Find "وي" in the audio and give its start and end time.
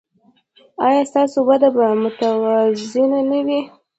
3.45-3.59